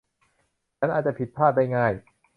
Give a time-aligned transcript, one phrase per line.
[0.77, 1.93] ฉันอาจจะผิดพลาดได้ง่าย